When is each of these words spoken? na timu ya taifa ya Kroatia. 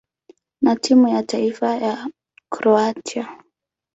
na 0.61 0.75
timu 0.75 1.07
ya 1.07 1.23
taifa 1.23 1.75
ya 1.75 2.09
Kroatia. 2.51 3.37